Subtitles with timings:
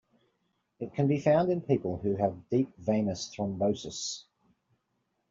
[0.79, 4.23] It can be found in people who have deep venous thrombosis.